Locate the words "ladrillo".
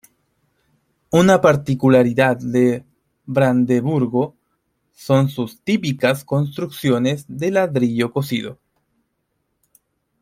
7.51-8.11